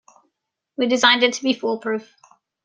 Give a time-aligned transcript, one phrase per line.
[0.77, 2.15] We designed it to be fool-proof.